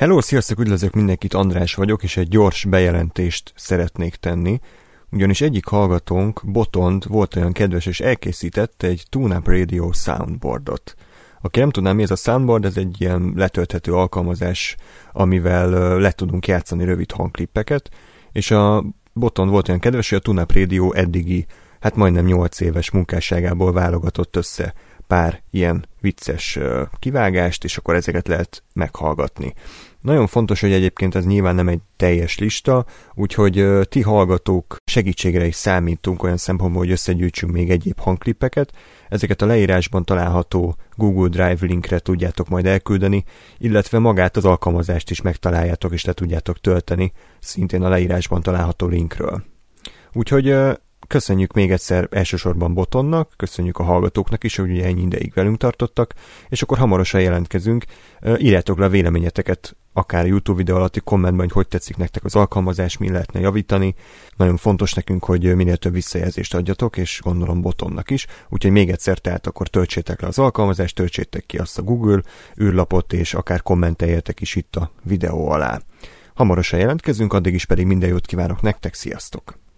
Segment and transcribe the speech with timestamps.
[0.00, 4.60] Hello, sziasztok, üdvözlök mindenkit, András vagyok, és egy gyors bejelentést szeretnék tenni.
[5.10, 10.94] Ugyanis egyik hallgatónk, Botond, volt olyan kedves, és elkészítette egy TuneUp Radio soundboardot.
[11.40, 14.76] Aki nem tudná, mi ez a soundboard, ez egy ilyen letölthető alkalmazás,
[15.12, 17.90] amivel le tudunk játszani rövid hangklippeket,
[18.32, 21.46] és a Botond volt olyan kedves, hogy a TuneUp Radio eddigi,
[21.80, 24.74] hát majdnem 8 éves munkásságából válogatott össze
[25.10, 26.58] pár ilyen vicces
[26.98, 29.54] kivágást, és akkor ezeket lehet meghallgatni.
[30.00, 35.54] Nagyon fontos, hogy egyébként ez nyilván nem egy teljes lista, úgyhogy ti hallgatók segítségre is
[35.54, 38.72] számítunk olyan szempontból, hogy összegyűjtsünk még egyéb hangklippeket.
[39.08, 43.24] Ezeket a leírásban található Google Drive linkre tudjátok majd elküldeni,
[43.58, 49.42] illetve magát az alkalmazást is megtaláljátok és le tudjátok tölteni, szintén a leírásban található linkről.
[50.12, 50.56] Úgyhogy
[51.06, 56.14] Köszönjük még egyszer elsősorban Botonnak, köszönjük a hallgatóknak is, hogy ugye ennyi ideig velünk tartottak,
[56.48, 57.84] és akkor hamarosan jelentkezünk.
[58.38, 62.96] Írjátok le a véleményeteket akár YouTube videó alatti kommentben, hogy hogy tetszik nektek az alkalmazás,
[62.96, 63.94] mi lehetne javítani.
[64.36, 68.26] Nagyon fontos nekünk, hogy minél több visszajelzést adjatok, és gondolom botonnak is.
[68.48, 72.22] Úgyhogy még egyszer, tehát akkor töltsétek le az alkalmazást, töltsétek ki azt a Google
[72.60, 75.80] űrlapot, és akár kommenteljetek is itt a videó alá.
[76.34, 79.69] Hamarosan jelentkezünk, addig is pedig minden jót kívánok nektek, sziasztok!